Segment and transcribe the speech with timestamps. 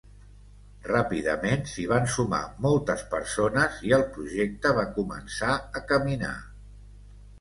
[0.91, 6.37] Ràpidament s’hi van sumar moltes persones i el projecte va començar a caminar.